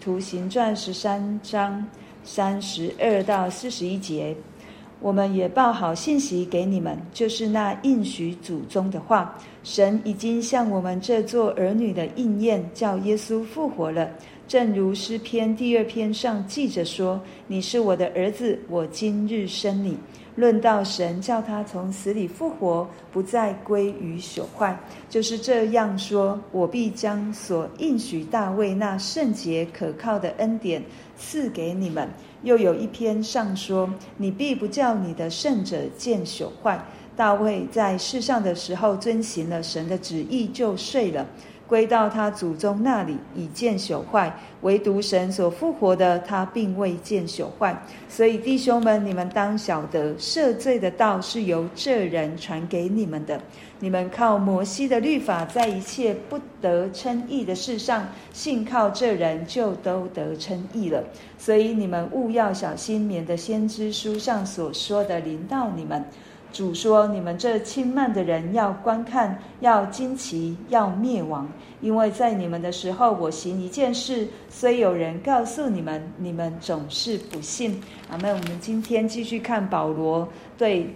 [0.00, 1.86] 图形传十三章
[2.24, 4.34] 三十二到四十一节，
[4.98, 9.38] 我们也报好信息给你们，就是那应许祖宗的话。
[9.62, 14.08] 神已经向我们这座儿女的应验，叫耶稣复活了。
[14.50, 19.96] 正如诗篇第二篇上记着说：“你是我的儿子，我今日生你。”
[20.34, 24.76] 论到神叫他从死里复活，不再归于朽坏，
[25.08, 30.82] 就是这样说：我必将所应许大卫那圣洁可靠的恩典
[31.16, 32.08] 赐给你们。
[32.42, 36.84] 又有一篇上说：你必不叫你的圣者见朽坏。
[37.16, 41.24] 大卫在世上的时候遵行了神的旨意，就睡了。
[41.70, 44.28] 归到他祖宗那里，已见朽坏；
[44.62, 47.80] 唯独神所复活的，他并未见朽坏。
[48.08, 53.40] 所以弟兄们，你们当晓得，赦罪的道是由这人传给你们的。
[53.78, 61.04] 你们靠摩西的律法，在一切不得称义的事上，信靠这人，就都得称义了。
[61.38, 66.04] 所以你们务要小心，免得先知书上所说的临到你们。
[66.52, 71.48] 主说：“你们这轻慢的人，要观看，要惊奇，要灭亡。
[71.80, 78.32] 因为在你们的时候，我行一件事，虽有人告诉你们，你们总是不信。”阿们。
[78.32, 80.28] 我们今天继续看保罗
[80.58, 80.92] 对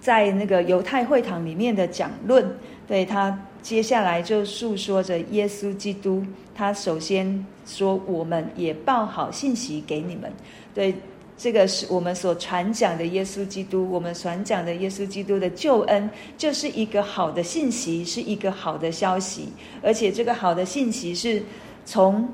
[0.00, 2.56] 在那个犹太会堂里面的讲论，
[2.88, 6.24] 对他接下来就述说着耶稣基督。
[6.54, 10.32] 他首先说：“我们也报好信息给你们。”
[10.74, 10.94] 对。
[11.42, 19.48] 这个是我们所传讲的耶稣基督，我们传讲的耶稣基督的救恩，就是一个好的信息，是一个好的消息。
[19.82, 21.42] 而且这个好的信息是
[21.86, 22.28] 从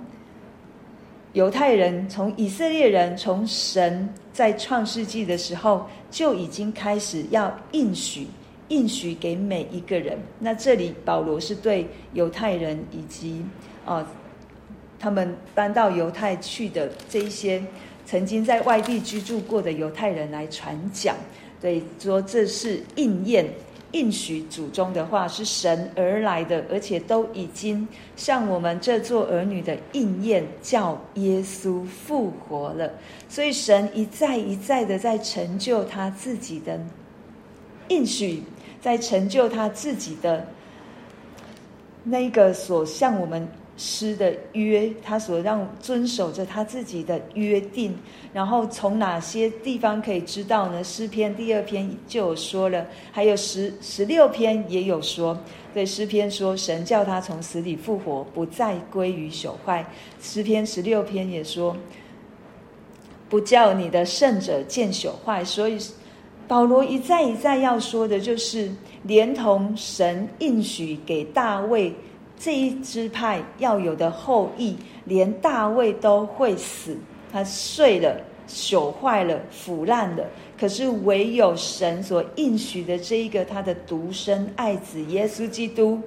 [1.34, 8.26] 犹太人、从以色列人、从神在创世纪的时候就已经开始要应许、
[8.66, 10.18] 应许给每一个人。
[10.40, 13.40] 那这里保罗是对犹太人以及
[13.84, 14.04] 啊、
[14.98, 17.62] 他们搬到犹太去的这一些。
[18.06, 21.16] 曾经在外地居住过的犹太人来传讲，
[21.60, 23.44] 对，说这是应验
[23.90, 32.88] 应许祖宗的话，是神而来的，而且都已经向我们这做儿女的应验，叫耶稣复活了。
[33.28, 36.78] 所以神一再一再的在成就他自己的
[37.88, 38.42] 应许，
[38.80, 40.46] 在成就他自己的
[42.04, 43.48] 那个所向我们。
[43.76, 47.94] 施的约，他所让遵守着他自己的约定，
[48.32, 50.82] 然后从哪些地方可以知道呢？
[50.82, 55.38] 诗篇第二篇就有说了，还有十十六篇也有说。
[55.74, 59.86] 对，诗篇说神叫他从死里复活，不再归于朽坏。
[60.22, 61.76] 诗篇十六篇也说，
[63.28, 65.44] 不叫你的圣者见朽坏。
[65.44, 65.78] 所以
[66.48, 68.70] 保罗一再一再要说的就是，
[69.02, 71.92] 连同神应许给大卫。
[72.38, 76.96] 这一支派要有的后裔，连大卫都会死，
[77.32, 80.24] 他睡了、朽坏了、腐烂了。
[80.58, 86.00] 可是唯有神所应许的这一个他的独生爱子耶稣基督，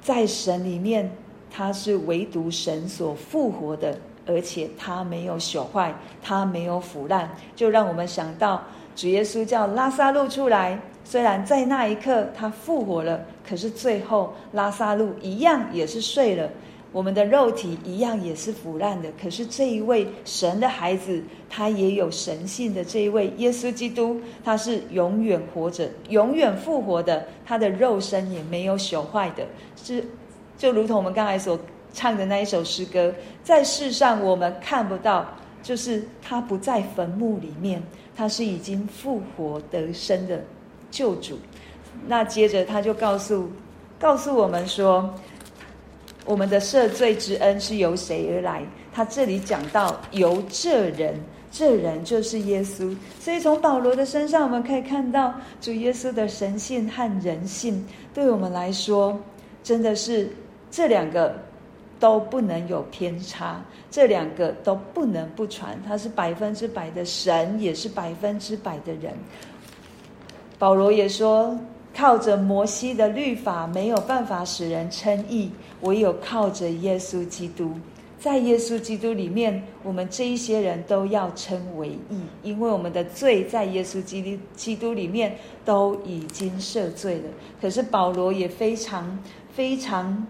[0.00, 1.10] 在神里面，
[1.50, 8.62] 他是唯独神所复活的，而且他没有朽坏，他没有腐烂，就让我们想到
[8.96, 10.78] 主耶稣叫拉撒路出来。
[11.10, 16.48] 虽然在那一刻他复活了，可是最后拉萨路一样也是睡了，
[16.92, 19.10] 我们的肉体一样也是腐烂的。
[19.20, 29.44] 可是这一位神的孩子，他也有神性的这一位耶稣基督，他是永远活着、永远复活的，他的肉身也没有朽坏的。
[29.74, 30.04] 是
[30.56, 31.58] 就如同我们刚才所
[31.92, 35.26] 唱的那一首诗歌，在世上我们看不到，
[35.60, 37.82] 就是他不在坟墓里面，
[38.14, 40.40] 他是已经复活得生的。
[40.90, 41.38] 救主，
[42.06, 43.50] 那接着他就告诉
[43.98, 45.12] 告诉我们说，
[46.24, 48.62] 我们的赦罪之恩是由谁而来？
[48.92, 51.14] 他这里讲到由这人，
[51.50, 52.96] 这人就是耶稣。
[53.20, 59.18] 所以从保罗的身上，我们可以看到主耶稣的神性和人性，对我们来说，
[59.62, 60.28] 真的是
[60.70, 61.34] 这两个
[62.00, 65.80] 都不能有偏差，这两个都不能不传。
[65.86, 69.14] 他是百分之百的神，也是百分之百的人。
[70.60, 71.58] 保罗也说，
[71.96, 77.72] 靠着摩西的律法没有办法使人称义，唯有靠着耶稣基督，
[78.18, 85.34] 在耶稣基督里面，我们这一些人都要称为义，因为我们的罪在耶稣基督基督里面
[85.64, 87.30] 都已经赦罪了。
[87.58, 89.18] 可是保罗也非常
[89.50, 90.26] 非常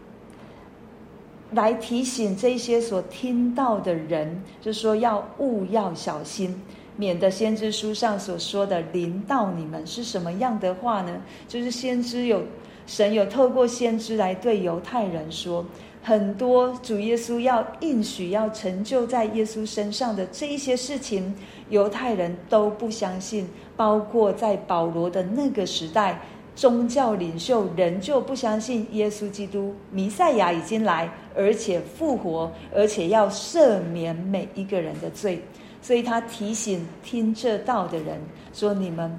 [1.51, 6.63] 来提醒这些所听到的人，就说要务要小心。
[7.01, 11.17] 免得先知书上所说的临到你们是什么样的话呢？
[11.49, 12.43] 就是先知有
[12.87, 15.65] 神有透过先知来对犹太人说，
[16.03, 21.35] 很多主耶稣要应许要成就在耶稣身上的这一些事情，
[21.71, 23.49] 犹太人都不相信。
[23.75, 26.21] 包括在保罗的那个时代，
[26.55, 35.41] 宗教领袖仍旧不相信耶稣基督弥赛亚已经来，而且复活，而且要赦免每一个人的罪。
[35.83, 38.21] 所以他提醒听这道的人
[38.53, 39.19] 说：“你们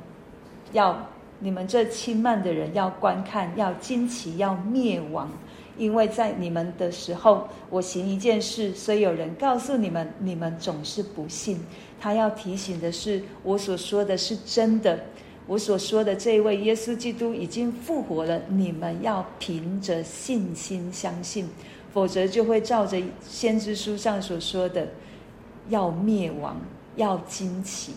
[0.74, 1.10] 要，
[1.40, 5.30] 你们这轻慢的人要观看，要惊奇，要灭亡。”
[5.78, 11.60] 因为在你们的时候，我行一件事，虽有人告诉你们，你们总是不信。
[12.00, 15.00] 他要提醒的是，我所说的是真的。
[15.48, 21.50] 我所说的这位耶稣基督已经复活了，你们要凭着信心相信，
[21.92, 24.88] 否则就会照着先知书上所说的，
[25.71, 26.56] 要灭亡，
[26.95, 27.94] 要惊奇。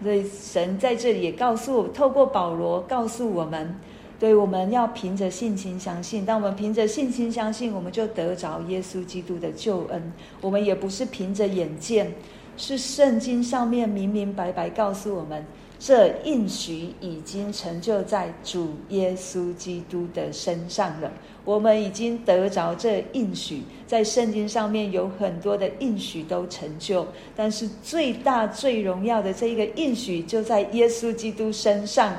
[0.00, 3.74] 所以神在这里也告诉，透过保罗告诉我们。
[4.20, 10.12] 所以我们要凭着信心相信，当我们凭着信心相信，我们就得着耶稣基督的救恩。
[10.40, 12.10] 我们也不是凭着眼见，
[12.56, 15.44] 是圣经上面明明白白告诉我们，
[15.78, 21.12] 这应许已经成就在主耶稣基督的身上了。
[21.44, 27.06] 我们已经得着这应许，在圣经上面有很多的应许都成就，
[27.36, 32.16] 但是最大最荣耀的这一个应许就在耶稣基督身上。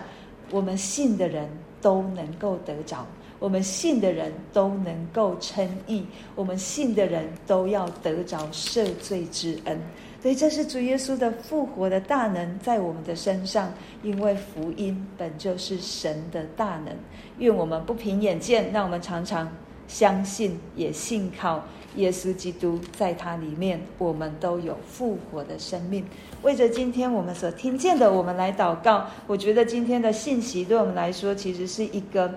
[0.51, 1.49] 我们信的人。
[1.81, 3.05] 都能够得着，
[3.37, 9.79] 我们信的人都能够称义，我们信的人都要得着赦罪之恩。
[10.25, 16.95] 所以这是主耶稣的复活的大能在我们的身上，因为福音本就是神的大能。
[17.37, 19.47] 愿我们不凭眼见，让我们常常
[19.87, 21.63] 相信，也信靠。
[21.97, 26.03] 耶稣基督在他里面，我们都有复活的生命。
[26.41, 29.05] 为着今天我们所听见的，我们来祷告。
[29.27, 32.33] 我觉得今天的信息对我们来说，其实是一个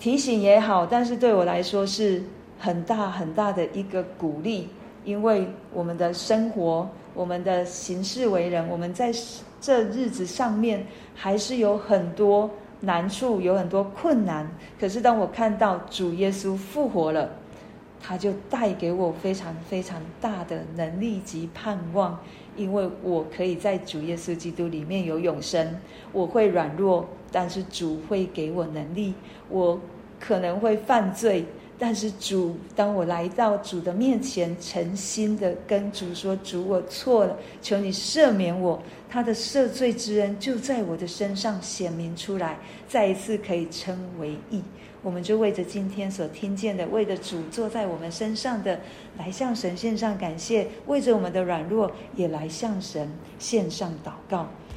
[0.00, 2.24] 提醒也好，但是对我来说是
[2.58, 4.68] 很大很大的一个鼓励。
[5.08, 9.10] 因为我们的生活，我们的行事为人，我们在
[9.58, 12.50] 这日子上面还是有很多
[12.82, 14.46] 难处，有很多困难。
[14.78, 17.30] 可是当我看到主耶稣复活了，
[17.98, 22.20] 他就带给我非常非常大的能力及盼望，
[22.54, 25.74] 因为我可以在主耶稣基督里面有永生。
[26.12, 29.14] 我会软弱，但是主会给我能力。
[29.48, 29.80] 我
[30.20, 31.46] 可能会犯罪，
[31.78, 42.58] 但是主，当我来到主的面前，诚心的跟主说：“主，我错了，求你赦免我。”他的赦罪之恩就在我的身上显明出来，
[42.88, 44.62] 再一次可以称为义。
[45.00, 48.80] 我们就为着今天所听见的，为着主坐在我们身上的，
[49.16, 53.08] 来向神献上感谢；为着我们的软弱，也来向神
[53.38, 54.48] 献上祷告。